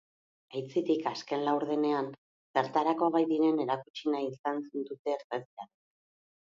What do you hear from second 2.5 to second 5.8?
zertarako gai diren erakutsi nahi izan dute greziarrek.